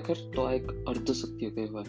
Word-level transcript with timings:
ખરેખર 0.00 0.32
તો 0.36 0.42
આ 0.42 0.52
એક 0.52 0.84
અર્ધ 0.84 1.10
કહેવાય. 1.54 1.84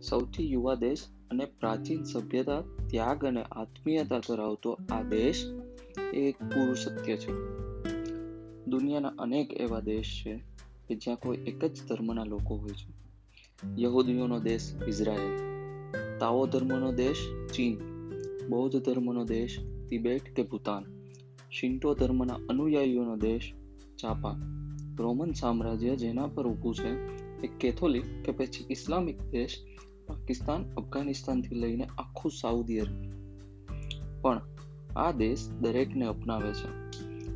સૌથી 0.00 0.50
યુવા 0.50 0.74
દેશ 0.74 0.98
અને 1.30 1.44
પ્રાચીન 1.44 2.02
સભ્યતા, 2.02 2.60
ત્યાગ 2.60 3.24
અને 3.24 3.42
આત્મીયતા 3.42 4.18
ધરાવતો 4.18 4.78
આ 4.90 5.02
દેશ 5.02 5.44
એ 6.12 6.16
એક 6.16 6.36
પૂરું 6.38 6.76
સત્ય 6.76 7.16
છે. 7.16 7.32
દુનિયાના 8.64 9.08
અનેક 9.08 9.52
એવા 9.52 9.80
દેશ 9.80 10.22
છે 10.26 10.36
કે 10.88 10.94
જ્યાં 10.94 11.16
કોઈ 11.16 11.36
એક 11.36 11.64
જ 11.64 11.80
ધર્મના 11.88 12.24
લોકો 12.24 12.56
હોય 12.56 12.70
છે. 12.70 12.92
યહૂદીઓનો 13.82 14.40
દેશ 14.40 14.74
ઇઝરાયલ, 14.88 15.38
તાઓ 16.18 16.46
ધર્મનો 16.46 16.92
દેશ 16.92 17.16
ચીન, 17.52 17.76
બૌદ્ધ 18.48 18.80
ધર્મનો 18.80 19.24
દેશ 19.24 19.58
તિબેટ 19.88 20.34
કે 20.36 20.42
ભૂતાન 20.42 20.84
શિન્ટો 21.50 21.94
ધર્મના 21.94 22.34
અનુયાયીઓનો 22.34 23.16
દેશ 23.16 23.52
જાપાન, 24.02 24.38
રોમન 24.98 25.32
સામ્રાજ્ય 25.32 25.96
જેના 25.96 26.26
પર 26.26 26.46
ઊભું 26.46 26.74
છે 26.74 27.23
એ 27.44 27.46
કેથોલિક 27.46 28.04
કે 28.24 28.32
પછી 28.32 28.66
ઇસ્લામિક 28.70 29.22
દેશ 29.30 29.56
પાકિસ્તાન, 30.06 30.74
અફઘાનિસ્તાનથી 30.74 31.54
લઈને 31.54 31.84
આખું 31.84 32.32
સાઉદી 32.40 32.78
અરેબિયા 32.78 33.14
પણ 34.20 34.40
આ 34.96 35.12
દેશ 35.12 35.48
દરેકને 35.60 36.04
અપનાવે 36.04 36.52
છે 36.52 36.68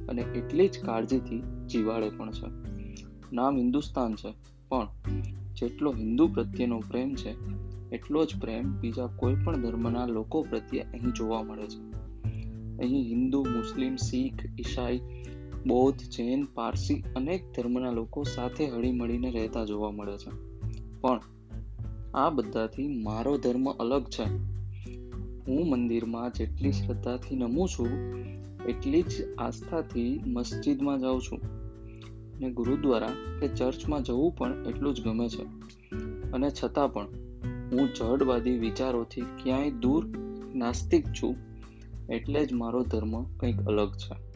અને 0.06 0.22
એટલી 0.22 0.68
જ 0.68 0.78
કાળજીથી 0.84 1.42
જીવાડે 1.66 2.10
પણ 2.10 2.30
છે. 2.30 2.48
નામ 3.32 3.58
હિન્દુસ્તાન 3.58 4.14
છે, 4.14 4.34
પણ 4.68 4.88
જેટલો 5.56 5.92
હિન્દુ 5.92 6.28
પ્રત્યેનો 6.28 6.78
પ્રેમ 6.78 7.14
છે, 7.14 7.34
એટલો 7.90 8.24
જ 8.24 8.40
પ્રેમ 8.40 8.80
બીજા 8.80 9.06
કોઈ 9.06 9.34
પણ 9.34 9.62
ધર્મના 9.62 10.06
લોકો 10.06 10.42
પ્રત્યે 10.42 10.80
અહીં 10.80 11.12
જોવા 11.12 11.42
મળે 11.42 11.66
છે. 11.66 11.98
અહીં 12.78 13.08
હિન્દુ, 13.08 13.44
મુસ્લિમ, 13.44 13.96
શીખ, 13.96 14.60
ઈસાઈ 14.60 15.00
બૌદ્ધ, 15.68 15.98
જૈન, 15.98 16.44
પારસી 16.44 17.04
અનેક 17.16 17.52
ધર્મના 17.56 17.90
લોકો 17.90 18.22
સાથે 18.22 18.66
હળી 18.66 18.92
મળીને 18.92 19.30
રહેતા 19.30 19.64
જોવા 19.64 19.90
મળે 19.90 20.18
છે. 20.18 20.30
પણ 21.00 21.20
આ 22.14 22.30
બધાથી 22.30 22.88
મારો 22.88 23.38
ધર્મ 23.38 23.72
અલગ 23.72 24.04
છે. 24.04 24.22
હું 25.48 25.70
મંદિરમાં 25.70 26.32
જેટલી 26.32 26.72
શ્રદ્ધાથી 26.72 27.36
નમું 27.36 27.68
છું, 27.68 27.88
એટલી 28.64 29.02
જ 29.02 29.34
આસ્થાથી 29.38 30.20
મસ્જિદમાં 30.26 31.00
જાઉં 31.00 31.20
છું. 31.20 31.40
ને 32.40 32.50
ગુરુદ્વારા 32.50 33.08
કે 33.40 33.48
ચર્ચમાં 33.48 34.02
જવું 34.02 34.36
પણ 34.36 34.64
એટલું 34.66 34.94
જ 34.94 35.00
ગમે 35.00 35.28
છે. 35.28 35.42
અને 36.30 36.50
છતાં 36.50 36.92
પણ 36.92 37.06
હું 37.72 37.88
જડવાદી 37.94 38.58
વિચારોથી 38.58 39.20
ક્યાંય 39.20 39.70
દૂર 39.70 40.06
નાસ્તિક 40.54 41.06
છું, 41.06 41.36
એટલે 42.10 42.46
જ 42.46 42.52
મારો 42.52 42.82
ધર્મ 42.82 43.24
કંઈક 43.24 43.60
અલગ 43.60 43.92
છે. 43.92 44.28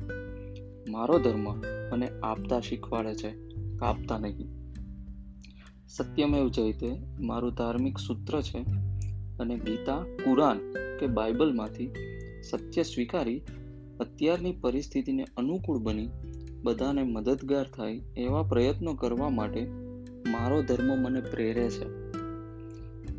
મારો 0.89 1.19
ધર્મ 1.19 1.61
મને 1.93 2.09
આપતા 2.23 2.61
શીખવાડે 2.61 3.15
છે, 3.15 3.31
કાપતા 3.77 4.19
નહીં. 4.19 4.49
સત્યમેવ 5.89 6.49
જયતે 6.49 6.93
મારું 7.21 7.55
ધાર્મિક 7.55 7.99
સૂત્ર 7.99 8.41
છે 8.41 8.59
અને 9.39 9.59
ગીતા, 9.59 9.97
કુરાન 9.97 10.59
કે 11.01 11.07
બાઇબલમાંથી 11.07 11.93
સત્ય 12.51 12.83
સ્વીકારી 12.83 13.43
અત્યારની 14.01 14.53
પરિસ્થિતિને 14.53 15.27
અનુકૂળ 15.37 15.79
બની, 15.79 16.09
બધાને 16.63 17.03
મદદગાર 17.03 17.71
થાય 17.71 18.01
એવા 18.17 18.43
પ્રયત્નો 18.43 18.95
કરવા 18.95 19.31
માટે 19.31 19.67
મારો 20.31 20.63
ધર્મ 20.63 20.99
મને 20.99 21.21
પ્રેરે 21.21 21.71
છે. 21.71 22.13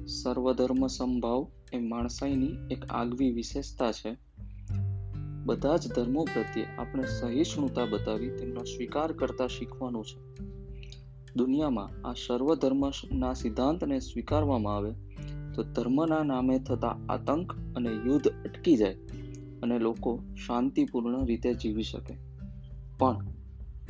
સર્વધર્મ 0.05 0.87
સંભાવ 0.87 1.47
એ 1.73 1.77
માણસાઈની 1.77 2.49
એક 2.71 2.85
આગવી 2.89 3.31
વિશેષતા 3.31 3.91
છે. 3.91 4.17
બધા 5.45 5.77
જ 5.77 5.87
ધર્મો 5.87 6.23
પ્રત્યે 6.23 6.65
આપણે 6.77 7.03
સહિષ્ણુતા 7.03 7.85
બતાવી 7.85 8.29
તેમનો 8.29 8.63
સ્વીકાર 8.63 9.11
કરતા 9.11 9.47
શીખવાનું 9.47 10.05
છે. 10.05 10.45
દુનિયામાં 11.35 12.07
આ 12.07 12.13
સર્વધર્મના 12.13 13.33
સિદ્ધાંતને 13.33 13.99
સ્વીકારવામાં 13.99 14.75
આવે 14.75 14.91
તો 15.55 15.63
ધર્મના 15.63 16.23
નામે 16.23 16.59
થતા 16.59 16.97
આતંક 17.09 17.53
અને 17.75 17.89
યુદ્ધ 17.89 18.27
અટકી 18.27 18.77
જાય 18.77 18.93
અને 19.63 19.79
લોકો 19.79 20.19
શાંતિપૂર્ણ 20.47 21.25
રીતે 21.25 21.53
જીવી 21.53 21.83
શકે. 21.83 22.17
પણ 22.97 23.25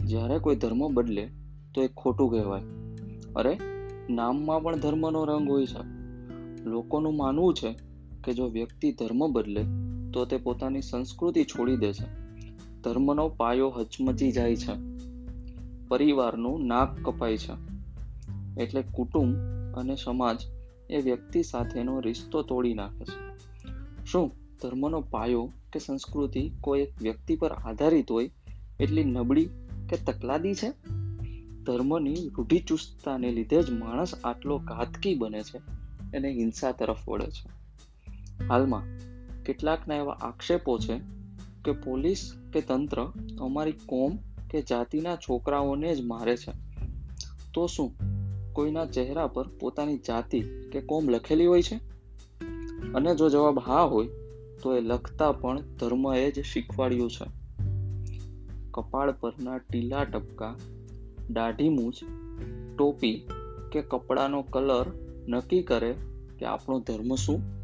જ્યારે 0.06 0.40
કોઈ 0.40 0.56
ધર્મ 0.56 0.94
બદલે 0.94 1.32
તો 1.76 1.84
એ 1.84 1.88
ખોટું 1.88 2.32
કહેવાય. 2.32 2.62
અરે, 3.36 3.58
નામમાં 4.10 4.64
પણ 4.64 4.76
ધર્મનો 4.76 5.26
રંગ 5.26 5.50
હોય 5.50 5.66
છે. 5.66 6.04
લોકોનું 6.66 7.18
માનવું 7.18 7.54
છે 7.54 7.76
કે 8.24 8.34
જો 8.34 8.46
વ્યક્તિ 8.46 8.92
ધર્મ 8.92 9.32
બદલે 9.32 9.66
તો 10.14 10.26
તે 10.26 10.38
પોતાની 10.38 10.82
સંસ્કૃતિ 10.82 11.44
છોડી 11.44 11.78
દે 11.78 11.94
છે. 11.94 12.24
ધર્મનો 12.82 13.30
પાયો 13.30 13.70
હચમચી 13.70 14.32
જાય 14.32 14.56
છે. 14.56 14.94
પરિવારનું 15.88 16.68
નાક 16.68 17.00
કપાય 17.00 17.38
છે. 17.38 17.74
એટલે 18.62 18.82
કુટુંબ 18.82 19.36
અને 19.76 19.96
સમાજ 19.96 20.38
એ 20.90 21.02
વ્યક્તિ 21.02 21.44
સાથેનો 21.44 22.00
રિશ્તો 22.00 22.42
તોડી 22.42 22.74
નાખે 22.74 23.06
છે. 23.06 23.38
શું 24.06 24.32
ધર્મનો 24.62 25.02
પાયો 25.02 25.52
કે 25.74 25.80
સંસ્કૃતિ 25.80 26.52
કોઈ 26.62 26.82
એક 26.82 27.02
વ્યક્તિ 27.02 27.36
પર 27.36 27.52
આધારિત 27.52 28.12
હોય 28.12 28.30
એટલી 28.80 29.04
નબળી 29.04 29.46
કે 29.90 29.98
તકલાદી 29.98 30.54
છે? 30.54 30.70
ધર્મની 31.64 32.16
રૂઢિચુસ્તતાને 32.38 33.32
લીધે 33.32 33.64
જ 33.64 33.70
માણસ 33.70 34.14
આટલો 34.24 34.58
ઘાતકી 34.58 35.16
બને 35.16 35.44
છે 35.44 35.58
અને 36.18 36.30
હિંસા 36.30 36.72
તરફ 36.72 37.10
વળે 37.10 37.26
છે. 37.26 37.50
હાલમાં 38.48 39.13
કેટલાકના 39.46 39.96
એવા 39.96 40.14
આક્ષેપો 40.14 40.78
છે 40.78 40.98
કે 41.66 41.72
પોલીસ 41.72 42.34
કે 42.54 42.62
તંત્ર 42.62 43.12
અમારી 43.40 43.72
કોમ 43.72 44.18
કે 44.50 44.62
જાતિના 44.62 45.16
છોકરાઓને 45.16 45.96
જ 45.96 46.02
મારે 46.02 46.38
છે. 46.38 46.52
તો 47.54 47.68
શું 47.68 47.94
કોઈના 48.54 48.86
ચહેરા 48.86 49.28
પર 49.28 49.48
પોતાની 49.48 49.98
જાતિ 49.98 50.40
કે 50.42 50.82
કોમ 50.82 51.10
લખેલી 51.10 51.46
હોય 51.46 51.62
છે? 51.62 51.76
અને 52.94 53.16
જો 53.16 53.30
જવાબ 53.30 53.60
હા 53.60 53.84
હોય, 53.84 54.08
તો 54.64 54.76
એ 54.76 54.82
લખતા 54.82 55.32
પણ 55.32 55.62
ધર્મએ 55.62 56.32
જ 56.32 56.44
શીખવાડ્યું 56.44 57.12
છે. 57.12 57.26
કપાળ 58.72 59.12
પરના 59.12 59.58
ટીલા 59.58 60.04
ટપકા, 60.04 60.56
દાઢી 61.30 61.70
મૂછ, 61.70 61.94
ટોપી 62.78 63.28
કે 63.72 63.82
કપડાનો 63.82 64.42
કલર 64.42 64.86
નક્કી 65.28 65.62
કરે 65.62 65.96
કે 66.40 66.46
આપણો 66.46 66.80
ધર્મ 66.80 67.16
શું? 67.16 67.63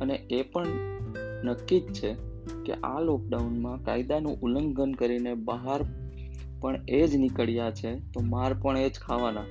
અને 0.00 0.14
એ 0.30 0.42
પણ 0.42 0.66
નક્કી 1.44 1.80
જ 1.80 1.92
છે 1.92 2.14
કે 2.64 2.72
આ 2.72 3.00
લોકડાઉનમાં 3.00 3.84
કાયદાનું 3.84 4.40
ઉલ્લંઘન 4.40 4.92
કરીને 4.92 5.34
બહાર 5.34 5.80
પણ 6.60 6.80
એ 6.88 7.06
જ 7.06 7.16
નીકળ્યા 7.16 7.70
છે, 7.70 8.12
તો 8.12 8.20
માર 8.20 8.54
પણ 8.54 8.78
એ 8.78 8.90
જ 8.90 8.98
ખાવાના. 8.98 9.44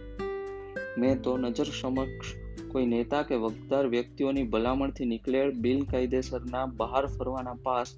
મેં 0.98 1.22
તો 1.22 1.38
નજર 1.38 1.64
સમક્ષ 1.64 2.26
કોઈ 2.72 2.86
નેતા 2.86 3.22
કે 3.22 3.36
વક્તાર 3.36 3.88
વ્યક્તિઓની 3.88 4.44
ભલામણથી 4.44 5.06
નીકળેલ 5.06 5.52
બિલ 5.52 5.86
કાયદેસરના 5.86 6.66
બહાર 6.66 7.06
ફરવાના 7.06 7.54
પાસ 7.64 7.96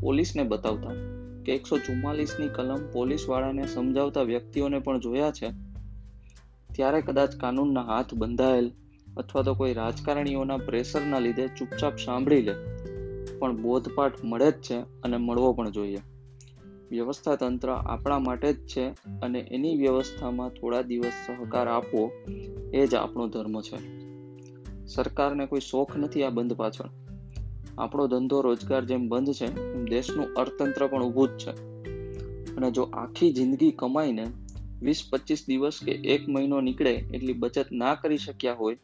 પોલીસને 0.00 0.42
બતાવતા 0.42 0.90
કે 1.44 1.54
એકસો 1.54 1.78
ચુમ્માલીસની 1.78 2.48
કલમ 2.48 2.78
પોલીસવાળાને 2.92 3.66
સમજાવતા 3.66 4.22
વ્યક્તિઓને 4.22 4.78
પણ 4.78 5.00
જોયા 5.00 5.30
છે. 5.30 5.48
ત્યારે 6.74 7.00
કદાચ 7.00 7.36
કાનૂનના 7.36 7.82
હાથ 7.82 8.14
બંધાયેલ 8.14 8.70
અથવા 9.16 9.42
તો 9.42 9.54
કોઈ 9.54 9.72
રાજકારણીઓના 9.72 10.56
પ્રેશરના 10.56 11.18
લીધે 11.18 11.48
ચૂપચાપ 11.48 11.96
સાંભળી 11.96 12.42
લે. 12.42 12.54
પણ 13.38 13.62
બોધપાઠ 13.62 14.24
મળે 14.24 14.50
જ 14.50 14.54
છે 14.54 14.76
અને 14.76 15.16
મળવો 15.16 15.52
પણ 15.52 15.70
જોઈએ. 15.70 15.98
વ્યવસ્થા 16.90 17.36
તંત્ર 17.36 17.70
આપણા 17.70 18.18
માટે 18.18 18.52
જ 18.52 18.66
છે 18.66 18.88
અને 19.20 19.38
એની 19.38 19.76
વ્યવસ્થામાં 19.76 20.48
થોડા 20.48 20.82
દિવસ 20.82 21.12
સહકાર 21.26 21.68
આપવો 21.68 22.10
એ 22.74 22.86
જ 22.86 22.94
આપણો 22.94 23.28
ધર્મ 23.28 23.60
છે. 23.60 24.02
સરકારને 24.86 25.46
કોઈ 25.46 25.60
શોખ 25.60 25.96
નથી 25.96 26.22
આ 26.22 26.30
બંધ 26.30 26.52
પાછળ. 26.52 26.90
આપણો 27.78 28.06
ધંધો 28.06 28.40
રોજગાર 28.40 28.84
જેમ 28.84 29.08
બંધ 29.08 29.32
છે, 29.32 29.74
એમ 29.74 29.84
દેશનું 29.84 30.34
અર્થતંત્ર 30.34 30.86
પણ 30.86 31.02
ઊભું 31.02 31.28
જ 31.28 31.30
છે. 31.30 31.50
અને 32.56 32.70
જો 32.70 32.82
આખી 32.82 33.32
જિંદગી 33.32 33.70
કમાઈને 33.70 34.26
વીસ 34.82 35.04
પચીસ 35.10 35.44
દિવસ 35.48 35.80
કે 35.84 35.92
એક 35.92 36.28
મહિનો 36.28 36.60
નીકળે 36.60 36.94
એટલી 36.94 37.32
બચત 37.32 37.72
ના 37.72 37.94
કરી 37.94 38.18
શક્યા 38.18 38.54
હોય, 38.54 38.76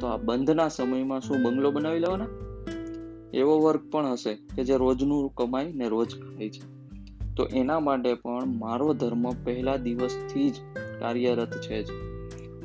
તો 0.00 0.06
આ 0.06 0.16
બંધના 0.16 0.68
સમયમાં 0.68 1.20
શું 1.20 1.42
બંગલો 1.42 1.70
બનાવી 1.70 1.98
લેવાના? 1.98 2.26
એવો 3.34 3.60
વર્ગ 3.60 3.90
પણ 3.90 4.06
હશે 4.06 4.34
કે 4.34 4.64
જે 4.64 4.76
રોજનું 4.76 5.34
કમાય 5.34 5.72
ને 5.72 5.88
રોજ 5.88 6.14
ખાય 6.14 6.48
છે. 6.48 6.76
તો 7.34 7.44
એના 7.44 7.80
માટે 7.80 8.14
પણ 8.14 8.46
મારો 8.46 8.94
ધર્મ 8.94 9.30
પહેલા 9.30 9.76
દિવસથી 9.76 10.50
જ 10.50 10.54
કાર્યરત 11.00 11.60
છે 11.60 11.82
જ. 11.82 11.86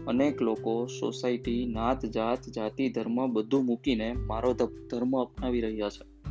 અનેક 0.07 0.41
લોકો 0.41 0.85
સોસાયટી 0.85 1.65
નાત 1.65 2.05
જાત 2.05 2.49
જાતિ 2.49 2.89
ધર્મ 2.89 3.33
બધું 3.33 3.65
મૂકીને 3.65 4.13
મારો 4.13 4.53
ધર્મ 4.91 5.17
અપનાવી 5.17 5.61
રહ્યા 5.61 5.89
છે. 5.89 6.29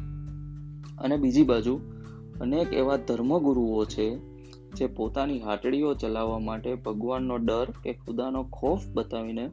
અને 0.99 1.17
બીજી 1.17 1.43
બાજુ 1.43 1.81
અનેક 2.41 2.73
એવા 2.73 2.97
ધર્મગુરુઓ 2.97 3.85
છે 3.85 4.30
જે 4.77 4.87
પોતાની 4.87 5.41
હાટડીઓ 5.41 5.95
ચલાવવા 5.95 6.39
માટે 6.39 6.75
ભગવાનનો 6.75 7.37
ડર 7.37 7.67
કે 7.71 7.93
ખુદાનો 7.93 8.43
ખોફ 8.43 8.81
બતાવીને 8.95 9.51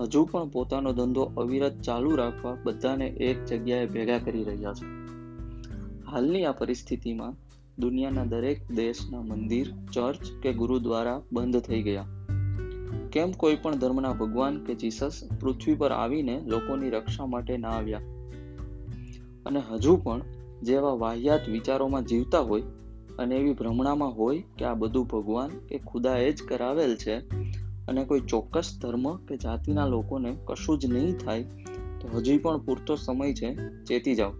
હજુ 0.00 0.24
પણ 0.24 0.48
પોતાનો 0.48 0.92
ધંધો 0.92 1.22
અવિરત 1.22 1.80
ચાલુ 1.80 2.16
રાખવા 2.16 2.56
બધાને 2.64 3.06
એક 3.06 3.44
જગ્યાએ 3.44 3.86
ભેગા 3.86 4.18
કરી 4.18 4.44
રહ્યા 4.44 4.72
છે. 4.72 5.04
હાલની 6.06 6.44
આ 6.44 6.52
પરિસ્થિતિમાં 6.52 7.34
દુનિયાના 7.78 8.24
દરેક 8.24 8.72
દેશના 8.72 9.22
મંદિર, 9.22 9.72
ચર્ચ 9.92 10.20
કે 10.42 10.52
ગુરુદ્વારા 10.52 11.22
બંધ 11.32 11.60
થઈ 11.60 11.82
ગયા. 11.82 12.04
કેમ 13.12 13.32
કોઈ 13.32 13.56
પણ 13.56 13.74
ધર્મના 13.74 14.12
ભગવાન 14.12 14.64
કે 14.64 14.74
જીસસ 14.74 15.28
પૃથ્વી 15.40 15.74
પર 15.74 15.92
આવીને 15.92 16.42
લોકોની 16.46 16.90
રક્ષા 16.90 17.26
માટે 17.26 17.56
ના 17.56 17.68
આવ્યા? 17.68 18.00
અને 19.46 19.62
હજુ 19.70 19.96
પણ 19.96 20.22
જેવા 20.62 20.90
વાહિયાત 20.90 21.48
વિચારોમાં 21.48 22.04
જીવતા 22.04 22.38
હોય 22.38 22.62
અને 23.18 23.34
એવી 23.34 23.52
ભ્રમણામાં 23.52 24.10
હોય 24.10 24.42
કે 24.58 24.64
આ 24.64 24.74
બધું 24.74 25.06
ભગવાન 25.06 25.48
કે 25.48 25.78
ખુદાએ 25.78 26.32
જ 26.32 26.42
કરાવેલ 26.48 26.96
છે 26.96 27.16
અને 27.88 28.04
કોઈ 28.04 28.20
ચોક્કસ 28.20 28.78
ધર્મ 28.82 29.16
કે 29.16 29.36
જાતિના 29.36 29.86
લોકોને 29.86 30.36
કશું 30.44 30.78
જ 30.78 30.86
નહીં 30.86 31.18
થાય, 31.18 31.42
તો 32.00 32.08
હજી 32.16 32.38
પણ 32.38 32.58
પૂરતો 32.58 32.96
સમય 32.96 33.34
છે, 33.34 33.54
ચેતી 33.84 34.14
જાઓ. 34.14 34.32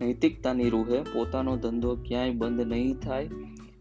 નૈતિકતાની 0.00 0.70
રૂહે 0.70 1.00
પોતાનો 1.02 1.56
ધંધો 1.56 1.94
ક્યાંય 1.94 2.30
બંધ 2.30 2.60
નહીં 2.60 2.94
થાય, 2.94 3.28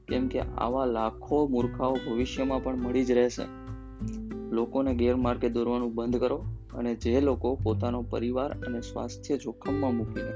કેમ 0.07 0.27
કે 0.27 0.39
આવા 0.39 0.85
લાખો 0.85 1.47
મૂર્ખાઓ 1.47 1.93
ભવિષ્યમાં 1.93 2.63
પણ 2.63 2.83
મળી 2.83 3.05
જ 3.05 3.11
રહેશે. 3.11 3.43
લોકોને 4.51 4.95
ગેરમાર્ગે 4.95 5.49
દોરવાનું 5.49 5.95
બંધ 5.95 6.19
કરો 6.19 6.45
અને 6.73 6.95
જે 6.95 7.21
લોકો 7.21 7.55
પોતાનો 7.63 8.01
પરિવાર 8.01 8.51
અને 8.51 8.81
સ્વાસ્થ્ય 8.81 9.37
જોખમમાં 9.37 9.95
મૂકીને 9.95 10.33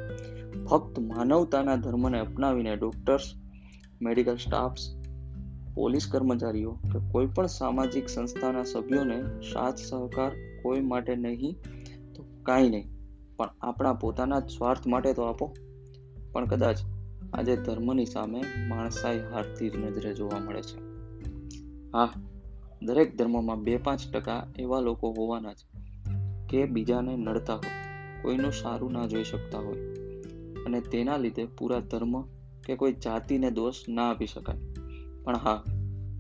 ફક્ત 0.66 1.00
માનવતાના 1.00 1.76
ધર્મને 1.76 2.20
અપનાવીને 2.20 2.76
ડોક્ટર્સ 2.76 3.34
મેડિકલ 4.02 4.38
સ્ટાફ્સ 4.38 4.96
પોલીસ 5.76 6.08
કર્મચારીઓ 6.12 6.72
કે 6.72 7.12
કોઈ 7.12 7.28
પણ 7.28 7.46
સામાજિક 7.46 8.10
સંસ્થાના 8.10 8.64
સભ્યોને 8.64 9.22
સાથ 9.54 9.76
સહકાર 9.76 10.32
કોઈ 10.64 10.82
માટે 10.82 11.16
નહીં, 11.16 11.56
તો 12.16 12.24
કાંઈ 12.44 12.70
નહીં. 12.70 12.90
પણ 13.38 13.50
આપણા 13.62 13.94
પોતાના 13.94 14.40
સ્વાર્થ 14.40 14.88
માટે 14.88 15.14
તો 15.14 15.22
આપો. 15.22 15.56
પણ 16.32 16.46
કદાચ 16.46 16.78
આજે 17.34 17.56
ધર્મની 17.56 18.06
સામે 18.06 18.42
માણસાઈ 18.68 19.20
હારતી 19.20 19.70
નજરે 19.70 20.14
જોવા 20.14 20.40
મળે 20.40 20.62
છે. 20.62 20.80
હા, 21.94 22.14
દરેક 22.82 23.18
ધર્મમાં 23.18 23.64
બે 23.64 23.78
પાંચ 23.78 24.12
ટકા 24.12 24.48
એવા 24.60 24.80
લોકો 24.80 25.12
હોવાના 25.12 25.54
છે 25.54 25.80
કે 26.50 26.66
બીજાને 26.66 27.18
નડતા 27.18 27.56
હોય, 27.56 27.70
કોઈનું 28.22 28.52
સારું 28.52 28.92
ના 28.92 29.08
જોઈ 29.08 29.24
શકતા 29.24 29.60
હોય. 29.60 29.78
અને 30.66 30.82
તેના 30.82 31.18
લીધે 31.18 31.46
પૂરા 31.46 31.80
ધર્મ 31.80 32.39
કે 32.70 32.76
કોઈ 32.76 32.94
જાતિને 32.94 33.52
દોષ 33.52 33.76
ના 33.90 34.10
આપી 34.10 34.26
શકાય. 34.26 34.58
પણ 35.24 35.36
હા, 35.36 35.64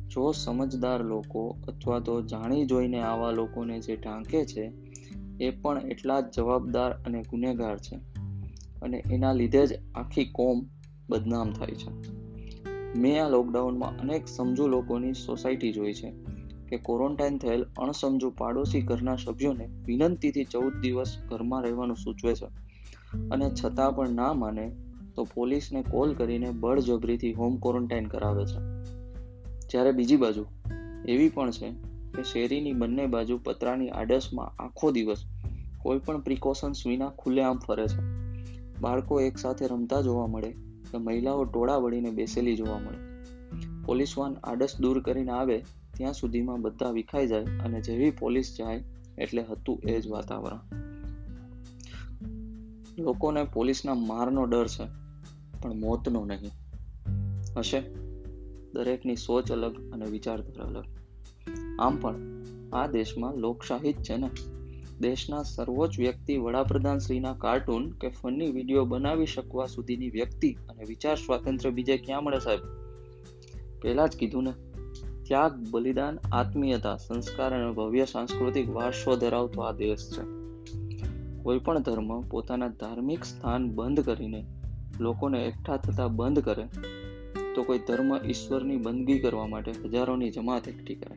જો 0.09 0.31
સમજદાર 0.31 1.03
લોકો 1.03 1.57
અથવા 1.67 1.99
તો 1.99 2.21
જાણી 2.21 2.65
જોઈને 2.65 3.01
આવા 3.01 3.31
લોકોને 3.31 3.79
જે 3.79 3.95
ઢાંકે 3.95 4.45
છે, 4.45 4.73
એ 5.39 5.49
પણ 5.51 5.77
એટલા 5.77 6.21
જ 6.21 6.25
જવાબદાર 6.35 6.91
અને 6.91 7.21
ગુનેગાર 7.21 7.77
છે. 7.77 7.95
અને 8.81 9.03
એના 9.11 9.33
લીધે 9.33 9.67
જ 9.67 9.79
આખી 9.95 10.25
કોમ 10.25 10.61
બદનામ 11.09 11.51
થાય 11.51 11.69
છે. 11.69 12.11
મેં 12.99 13.25
આ 13.25 13.29
લોકડાઉનમાં 13.29 13.99
અનેક 13.99 14.27
સમજુ 14.27 14.67
લોકોની 14.67 15.13
સોસાયટી 15.13 15.71
જોઈ 15.71 15.93
છે 15.93 16.11
કે 16.69 16.77
ક્વોરન્ટાઇન 16.77 17.37
થયેલ 17.37 17.63
અણસમજુ 17.63 18.29
પાડોશી 18.37 18.81
ઘરના 18.81 19.15
સભ્યોને 19.15 19.69
વિનંતીથી 19.85 20.43
ચૌદ 20.43 20.73
દિવસ 20.81 21.17
ઘરમાં 21.27 21.61
રહેવાનું 21.61 21.95
સૂચવે 21.95 22.35
છે. 22.35 22.45
અને 23.17 23.49
છતાં 23.49 23.95
પણ 23.95 24.09
ના 24.09 24.33
માને 24.33 24.88
તો 25.19 25.27
પોલીસને 25.33 25.81
કોલ 25.81 26.13
કરીને 26.13 26.51
બળજબરીથી 26.51 27.33
હોમ 27.33 27.57
ક્વોરન્ટાઇન 27.57 28.05
કરાવે 28.05 28.45
છે. 28.45 28.85
જ્યારે 29.67 29.91
બીજી 29.91 30.17
બાજુ 30.17 30.45
એવી 31.07 31.29
પણ 31.29 31.51
છે 31.51 31.71
કે 32.15 32.23
શેરીની 32.23 32.73
બંને 32.73 33.05
બાજુ 33.05 33.37
પતરાની 33.37 33.89
આડસમાં 33.89 34.63
આખો 34.63 34.91
દિવસ 34.91 35.23
કોઈ 35.77 35.99
પણ 35.99 36.21
પ્રિકોશન્સ 36.21 36.87
વિના 36.87 37.09
ખુલ્લેઆમ 37.09 37.59
ફરે 37.59 37.87
છે. 37.87 38.01
બાળકો 38.81 39.21
એકસાથે 39.21 39.67
રમતા 39.67 40.01
જોવા 40.01 40.27
મળે 40.27 40.51
કે 40.91 40.97
મહિલાઓ 40.97 41.43
ટોળા 41.43 41.77
વળીને 41.77 42.09
બેસેલી 42.09 42.55
જોવા 42.55 42.79
મળે. 42.79 42.97
પોલીસ 43.85 44.17
વાન 44.17 44.35
આડસ 44.43 44.79
દૂર 44.79 45.01
કરીને 45.01 45.31
આવે 45.31 45.63
ત્યાં 45.97 46.13
સુધીમાં 46.13 46.61
બધા 46.61 46.89
વિખાઈ 46.89 47.27
જાય 47.27 47.43
અને 47.43 47.81
જેવી 47.81 48.11
પોલીસ 48.11 48.55
જાય 48.59 48.83
એટલે 49.17 49.41
હતું 49.41 49.81
એ 49.87 50.01
જ 50.01 50.07
વાતાવરણ. 50.07 50.59
લોકોને 52.99 53.43
પોલીસના 53.43 53.93
મારનો 53.93 54.45
ડર 54.45 54.67
છે. 54.67 54.98
પણ 55.61 55.73
મોતનો 55.73 56.25
નહીં. 56.25 56.51
હશે? 57.57 57.79
દરેકની 58.73 59.15
સોચ 59.15 59.51
અલગ 59.51 59.91
અને 59.93 60.05
વિચારધારા 60.05 60.65
અલગ. 60.65 60.85
આમ 61.79 61.97
પણ 61.97 62.15
આ 62.73 62.87
દેશમાં 62.87 63.35
લોકશાહી 63.35 63.93
જ 63.93 64.03
છે 64.03 64.17
ને? 64.17 64.29
દેશના 64.99 65.43
સર્વોચ્ચ 65.43 65.99
વ્યક્તિ 65.99 66.37
વડાપ્રધાન 66.37 66.97
શ્રીના 66.97 67.33
કાર્ટૂન 67.33 67.91
કે 67.91 68.07
ફની 68.07 68.51
વીડિયો 68.51 68.85
બનાવી 68.85 69.25
શકવા 69.25 69.65
સુધીની 69.65 70.09
વ્યક્તિ 70.09 70.57
અને 70.69 70.83
વિચાર 70.83 71.15
સ્વાતંત્ર્ય 71.15 71.71
બીજે 71.71 71.97
ક્યાં 71.97 72.23
મળે 72.23 72.39
સાહેબ? 72.39 72.59
પહેલા 73.81 74.07
જ 74.07 74.17
કીધું 74.17 74.43
ને, 74.43 74.51
ત્યાગ, 75.23 75.67
બલિદાન, 75.71 76.19
આત્મીયતા, 76.31 76.97
સંસ્કાર 76.97 77.53
અને 77.53 77.71
ભવ્ય 77.71 78.05
સાંસ્કૃતિક 78.05 78.69
વારસો 78.69 79.15
ધરાવતો 79.15 79.61
આ 79.61 79.71
દેશ 79.71 80.11
છે. 80.11 80.39
કોઈ 81.43 81.59
પણ 81.59 81.79
ધર્મ 81.79 82.21
પોતાના 82.21 82.67
ધાર્મિક 82.67 83.23
સ્થાન 83.23 83.71
બંધ 83.71 83.99
કરીને 83.99 84.45
લોકોને 84.99 85.45
એકઠા 85.45 85.77
થતા 85.77 86.07
બંધ 86.07 86.39
કરે, 86.39 86.63
તો 87.55 87.63
કોઈ 87.63 87.79
ધર્મ 87.79 88.17
ઈશ્વરની 88.25 88.77
બંદગી 88.77 89.19
કરવા 89.19 89.47
માટે 89.47 89.71
હજારોની 89.71 90.29
જમાત 90.29 90.67
એકઠી 90.67 90.95
કરે. 90.95 91.15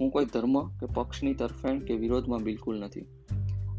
હું 0.00 0.10
કોઈ 0.10 0.24
ધર્મ 0.24 0.68
કે 0.68 0.86
પક્ષની 0.86 1.34
તરફેણ 1.34 1.78
કે 1.78 1.94
વિરોધમાં 1.94 2.42
બિલકુલ 2.42 2.78
નથી. 2.78 3.06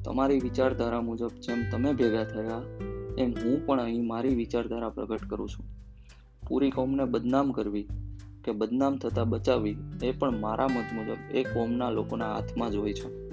તમારી 0.05 0.39
વિચારધારા 0.39 1.01
મુજબ 1.01 1.27
જેમ 1.27 1.69
તમે 1.71 1.93
ભેગા 1.93 2.23
થયા, 2.23 2.61
એમ 3.17 3.31
હું 3.31 3.65
પણ 3.65 3.81
અહીં 3.81 4.07
મારી 4.07 4.35
વિચારધારા 4.35 4.89
પ્રગટ 4.89 5.29
કરું 5.29 5.49
છું. 5.49 5.65
પૂરી 6.47 6.69
કોમને 6.69 7.05
બદનામ 7.05 7.51
કરવી 7.51 7.87
કે 8.43 8.51
બદનામ 8.51 8.97
થતા 8.97 9.23
બચાવવી, 9.23 9.77
એ 10.03 10.11
પણ 10.11 10.39
મારા 10.39 10.67
મત 10.67 10.93
મુજબ 10.93 11.17
એ 11.31 11.43
કોમના 11.43 11.89
લોકોના 11.89 12.33
હાથમાં 12.33 12.71
જ 12.71 12.75
હોય 12.75 12.93
છે. 12.93 13.25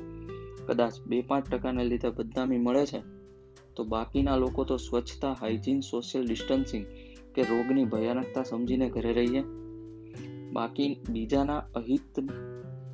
કદાચ 0.66 0.92
બે 1.06 1.22
પાંચ 1.22 1.50
ટકાને 1.50 1.84
લીધે 1.84 2.10
બદનામી 2.10 2.58
મળે 2.58 2.86
છે? 2.86 3.21
તો 3.76 3.84
બાકીના 3.84 4.36
લોકો 4.36 4.64
તો 4.64 4.76
સ્વચ્છતા 4.76 5.32
હાઇજીન 5.32 5.80
સોશિયલ 5.80 6.26
ડિસ્ટન્સિંગ 6.26 6.86
કે 7.34 7.42
રોગની 7.42 7.84
ભયાનકતા 7.84 8.42
સમજીને 8.42 8.90
ઘરે 8.90 9.12
રહીએ. 9.12 9.42
બાકી 10.52 11.00
બીજાના 11.10 11.58
અહિત, 11.58 12.20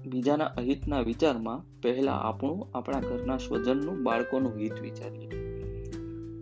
બીજાના 0.06 0.44
અહિતના 0.44 1.00
વિચારમાં 1.00 1.80
પહેલા 1.82 2.12
આપણું, 2.12 2.66
આપણા 2.74 3.00
ઘરના 3.00 3.36
સ્વજનનું, 3.36 4.02
બાળકોનું 4.02 4.56
હિત 4.56 4.80
વિચારીએ. 4.80 5.28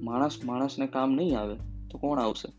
માણસ 0.03 0.39
માણસને 0.45 0.87
કામ 0.87 1.13
નહીં 1.13 1.39
આવે 1.39 1.55
તો 1.91 1.99
કોણ 1.99 2.19
આવશે? 2.19 2.53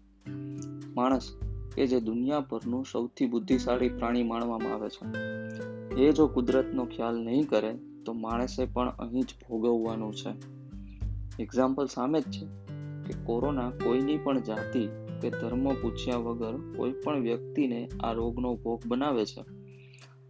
માણસ 0.95 1.31
કે 1.75 1.87
જે 1.87 1.99
દુનિયા 1.99 2.39
પરનું 2.39 2.85
સૌથી 2.91 3.25
બુદ્ધિશાળી 3.25 3.89
પ્રાણી 3.89 4.23
માનવામાં 4.23 4.73
આવે 4.73 4.89
છે. 4.89 5.17
એ 6.01 6.11
જો 6.11 6.27
કુદરતનો 6.27 6.85
ખ્યાલ 6.85 7.17
નહીં 7.17 7.47
કરે 7.47 7.77
તો 8.05 8.13
માણસે 8.13 8.65
પણ 8.65 8.89
અહીં 8.89 9.21
જ 9.21 9.27
ભોગવવાનું 9.49 10.13
છે. 10.13 10.56
એક્ઝામ્પલ 11.39 11.85
સામે 11.85 12.21
જ 12.21 12.23
છે 12.23 12.45
કે 13.03 13.23
કોરોના 13.23 13.69
કોઈની 13.69 14.17
પણ 14.17 14.41
જાતિ 14.41 14.87
કે 15.21 15.29
ધર્મ 15.29 15.73
પૂછ્યા 15.73 16.17
વગર 16.17 16.57
કોઈ 16.77 16.91
પણ 16.91 17.21
વ્યક્તિને 17.21 17.89
આ 18.03 18.11
રોગનો 18.11 18.55
ભોગ 18.55 18.81
બનાવે 18.87 19.25
છે. 19.25 19.41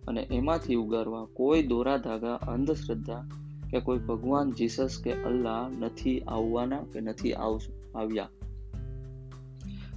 અને 0.08 0.28
એમાંથી 0.32 0.76
ઉગારવા 0.76 1.26
કોઈ 1.26 1.64
દોરા 1.64 1.98
ધાગા 1.98 2.36
અંધશ્રદ્ધા 2.36 3.30
કે 3.72 3.80
કોઈ 3.80 4.00
ભગવાન 4.00 4.52
જીસસ 4.52 5.02
કે 5.04 5.24
અલ્લાહ 5.24 5.70
નથી 5.70 6.20
આવવાના 6.20 6.78
કે 6.78 7.00
નથી 7.00 7.34
આવ્યા. 7.34 8.30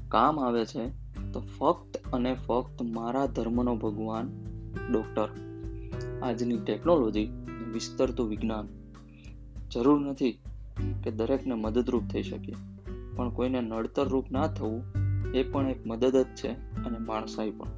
કામ 0.09 0.41
આવે 0.41 0.65
છે 0.65 0.89
તો 1.33 1.41
ફક્ત 1.41 1.97
અને 2.13 2.35
ફક્ત 2.35 2.83
મારા 2.83 3.27
ધર્મનો 3.27 3.77
ભગવાન, 3.77 4.31
ડોક્ટર. 4.93 5.29
આજની 6.23 6.57
ટેકનોલોજી 6.57 7.25
વિસ્તરતું 7.73 8.29
વિજ્ઞાન. 8.29 8.69
જરૂર 9.71 10.01
નથી 10.01 10.39
કે 11.05 11.11
દરેકને 11.11 11.55
મદદરૂપ 11.55 12.03
થઈ 12.13 12.23
શકીએ. 12.23 12.55
પણ 13.17 13.31
કોઈને 13.31 13.61
નડતર 13.61 14.09
રૂપ 14.09 14.31
ના 14.31 14.47
થવું 14.47 14.85
એ 15.35 15.43
પણ 15.43 15.71
એક 15.71 15.87
મદદ 15.87 16.17
જ 16.17 16.27
છે 16.27 16.49
અને 16.85 16.99
માણસાઈ 16.99 17.51
પણ. 17.51 17.69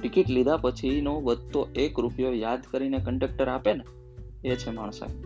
ટિકિટ 0.00 0.30
લીધા 0.30 0.56
પછીનો 0.56 1.20
વધતો 1.20 1.68
એક 1.74 1.98
રૂપિયો 1.98 2.32
યાદ 2.32 2.62
કરીને 2.70 2.98
કંડક્ટર 2.98 3.48
આપે 3.48 3.74
ને, 3.74 3.84
એ 4.44 4.56
છે 4.56 4.70
માણસાઈ. 4.70 5.22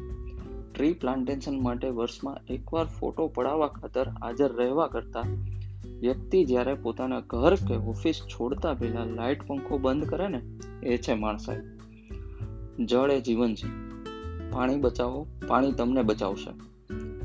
ટ્રી 0.72 0.92
પ્લાન્ટેશન 0.92 1.60
માટે 1.60 1.88
વર્ષમાં 1.88 2.36
એકવાર 2.54 2.86
ફોટો 2.86 3.28
પડાવવા 3.28 3.66
ખાતર 3.66 4.08
હાજર 4.08 4.52
રહેવા 4.52 4.86
કરતા 4.86 5.20
વ્યક્તિ 6.00 6.44
જ્યારે 6.44 6.74
પોતાના 6.74 7.20
ઘર 7.20 7.54
કે 7.54 7.74
ઓફિસ 7.74 8.14
છોડતા 8.14 8.74
પહેલા 8.74 9.04
લાઇટ 9.04 9.46
પંખો 9.46 9.78
બંધ 9.78 10.04
કરે 10.04 10.28
ને, 10.28 10.42
એ 10.82 10.96
છે 10.96 11.14
માણસાઈ. 11.14 11.56
જળ 12.84 13.10
એ 13.10 13.20
જીવન 13.20 13.54
છે. 13.54 13.85
પાણી 14.52 14.76
બચાવો, 14.76 15.26
પાણી 15.48 15.72
તમને 15.72 16.02
બચાવશે. 16.02 16.50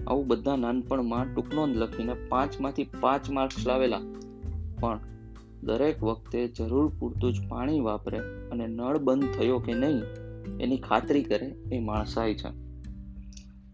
આવું 0.08 0.28
બધા 0.28 0.56
નાનપણમાં 0.56 1.36
ટૂંકનોંધ 1.36 1.78
લખીને 1.78 2.14
પાંચમાંથી 2.14 2.90
પાંચ 3.00 3.30
માર્ક્સ 3.30 3.68
લાવેલા. 3.68 4.00
પણ 4.80 5.00
દરેક 5.64 6.04
વખતે 6.04 6.48
જરૂર 6.48 6.92
પૂરતું 7.00 7.34
જ 7.34 7.48
પાણી 7.50 7.80
વાપરે 7.80 8.18
અને 8.52 8.68
નળ 8.68 8.98
બંધ 8.98 9.26
થયો 9.38 9.60
કે 9.60 9.74
નહીં, 9.74 10.04
એની 10.60 10.78
ખાતરી 10.78 11.24
કરે 11.24 11.56
એ 11.72 11.80
માણસાઈ 11.80 12.34
છે. 12.34 12.72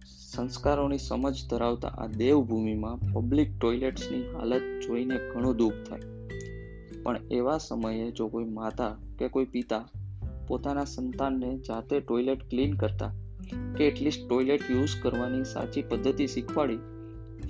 સંસ્કારોની 0.05 0.97
સમજ 0.97 1.49
ધરાવતા 1.49 1.87
આ 1.87 2.07
દેવભૂમિમાં 2.07 3.13
પબ્લિક 3.13 3.59
ટોયલેટ્સની 3.59 4.21
હાલત 4.21 4.61
જોઈને 4.87 5.15
ઘણું 5.33 5.57
દુઃખ 5.57 5.73
થાય. 5.89 5.99
પણ 7.03 7.17
એવા 7.31 7.57
સમયે 7.57 8.11
જો 8.11 8.27
કોઈ 8.27 8.45
માતા 8.45 8.95
કે 9.19 9.27
કોઈ 9.27 9.45
પિતા 9.45 9.89
પોતાના 10.47 10.83
સંતાનને 10.83 11.57
જાતે 11.57 11.99
ટોયલેટ 11.99 12.49
ક્લીન 12.49 12.73
કરતા 12.73 13.13
કે 13.77 13.87
એટલીસ્ટ 13.87 14.29
ટોયલેટ 14.29 14.61
યુઝ 14.71 14.89
કરવાની 15.01 15.43
સાચી 15.43 15.81
પદ્ધતિ 15.81 16.27
શીખવાડી 16.27 16.77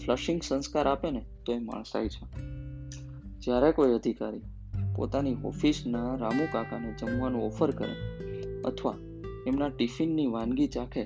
ફ્લશિંગ 0.05 0.41
સંસ્કાર 0.43 0.87
આપે 0.87 1.11
ને 1.11 1.25
તો 1.45 1.53
એ 1.53 1.59
માણસાય 1.59 2.09
છે. 2.09 2.41
જ્યારે 3.39 3.71
કોઈ 3.71 3.93
અધિકારી 3.93 4.39
પોતાની 4.95 5.35
ઓફિસના 5.45 6.15
રામુ 6.15 6.47
કાકાને 6.51 6.95
જમવાનું 6.99 7.43
ઓફર 7.43 7.71
કરે 7.71 7.93
અથવા 8.61 8.97
એમના 9.47 9.67
ટિફિનની 9.67 10.27
વાનગી 10.27 10.67
ચાખે, 10.67 11.05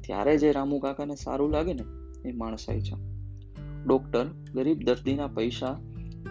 ત્યારે 0.00 0.36
જે 0.36 0.52
રામુ 0.52 0.78
કાકાને 0.78 1.14
સારું 1.14 1.50
લાગે 1.50 1.72
ને, 1.72 1.84
એ 2.28 2.32
માણસાઈ 2.32 2.80
છે. 2.80 2.94
ડોક્ટર 3.86 4.24
ગરીબ 4.54 4.82
દર્દીના 4.82 5.26
પૈસા 5.26 5.80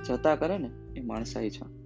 જતા 0.07 0.35
કરે 0.35 0.57
ને, 0.57 0.71
એ 0.95 1.01
માણસાઈ 1.01 1.49
છે. 1.49 1.81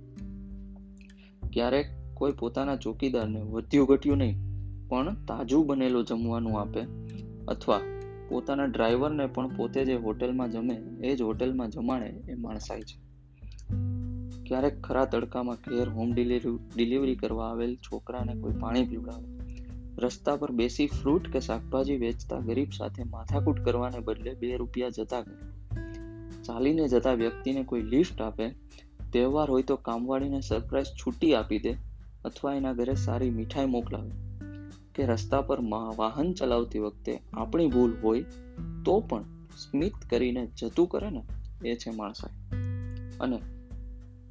ક્યારેક 1.53 1.85
કોઈ 2.13 2.31
પોતાના 2.31 2.75
ચોકીદારને 2.75 3.41
વધ્યું 3.41 3.87
ઘટ્યું 3.87 4.17
નહીં 4.17 4.44
પણ 4.89 5.13
તાજું 5.13 5.67
બનેલું 5.67 6.05
જમવાનું 6.05 6.59
આપે. 6.59 6.81
અથવા 7.47 7.81
પોતાના 8.29 8.65
ડ્રાઈવરને 8.65 9.25
પણ 9.25 9.47
પોતે 9.47 9.85
જે 9.85 9.95
હોટેલમાં 9.95 10.51
જમે, 10.51 10.73
એ 11.03 11.15
જ 11.15 11.21
હોટેલમાં 11.21 11.69
જમાડે 11.69 12.05
એ 12.05 12.35
માણસાઈ 12.35 12.81
છે. 12.81 12.97
ક્યારેક 14.43 14.81
ખરા 14.81 15.05
તડકામાં 15.05 15.55
ઘેર 15.55 15.89
હોમ 15.89 16.13
ડિલિવરી 16.13 16.57
ડિલિવરી 16.75 17.15
કરવા 17.15 17.49
આવેલ 17.49 17.75
છોકરાને 17.75 18.41
કોઈ 18.41 18.53
પાણી 18.53 18.85
પીવડાવે. 18.85 19.57
રસ્તા 19.97 20.35
પર 20.35 20.51
બેસી 20.51 20.87
ફ્રૂટ 20.87 21.29
કે 21.29 21.39
શાકભાજી 21.39 21.97
વેચતા 21.97 22.39
ગરીબ 22.39 22.67
સાથે 22.77 23.03
માથાકૂટ 23.03 23.59
કરવાને 23.59 23.99
બદલે 23.99 24.33
બે 24.33 24.57
રૂપિયા 24.57 24.89
જતા 24.89 25.21
કરે 25.21 25.55
ચાલીને 26.43 26.87
જતા 26.87 27.13
વ્યક્તિને 27.13 27.63
કોઈ 27.63 27.81
લિફ્ટ 27.81 28.21
આપે, 28.21 28.49
તહેવાર 29.13 29.49
હોય 29.49 29.63
તો 29.63 29.75
કામવાળીને 29.75 30.41
સરપ્રાઈઝ 30.41 30.85
છૂટી 30.85 31.35
આપી 31.35 31.59
દે, 31.59 31.75
અથવા 32.25 32.53
એના 32.53 32.73
ઘરે 32.73 32.95
સારી 32.95 33.29
મીઠાઈ 33.29 33.65
મોકલાવે. 33.65 34.24
કે 34.95 35.05
રસ્તા 35.05 35.41
પર 35.41 35.59
વાહન 35.97 36.33
ચલાવતી 36.33 36.79
વખતે 36.79 37.21
આપણી 37.33 37.67
ભૂલ 37.67 37.93
હોય 38.03 38.25
તો 38.85 38.99
પણ 38.99 39.23
સ્મિત 39.57 39.93
કરીને 40.09 40.47
જતું 40.59 40.87
કરે 40.87 41.09
ને, 41.09 41.23
એ 41.69 41.75
છે 41.75 41.89
માણસાઈ. 41.89 42.29
અને 43.19 43.41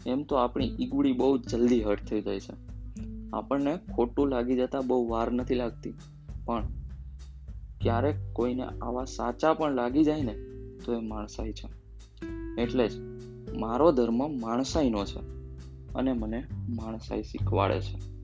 એમ 0.06 0.22
તો 0.22 0.36
આપણી 0.36 0.76
ઈગુડી 0.80 1.12
બહુ 1.12 1.38
જલ્દી 1.38 1.82
હર્ટ 1.82 2.04
થઈ 2.04 2.20
જાય 2.20 2.40
છે. 2.40 2.52
આપણને 3.32 3.76
ખોટું 3.76 4.28
લાગી 4.28 4.56
જતા 4.56 4.80
બહુ 4.80 5.08
વાર 5.08 5.32
નથી 5.32 5.54
લાગતી. 5.54 5.94
પણ 6.44 6.66
ક્યારેક 7.80 8.16
કોઈને 8.32 8.62
આવા 8.62 9.04
સાચા 9.04 9.54
પણ 9.54 9.74
લાગી 9.74 10.04
જાય 10.04 10.22
ને, 10.22 10.34
તો 10.84 10.94
એ 10.94 10.98
માણસાઈ 10.98 11.52
છે. 11.52 11.68
એટલે 12.62 12.88
જ 12.88 12.92
મારો 13.58 13.92
ધર્મ 13.92 14.40
માણસાઈનો 14.40 15.04
છે 15.04 15.18
અને 15.94 16.12
મને 16.12 16.44
માણસાઈ 16.68 17.22
શીખવાડે 17.22 17.80
છે. 17.80 18.14